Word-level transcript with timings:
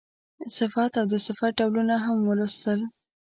صفت 0.57 0.91
او 0.99 1.05
د 1.13 1.15
صفت 1.25 1.51
ډولونه 1.59 1.95
هم 2.05 2.17
ولوستل. 2.29 2.79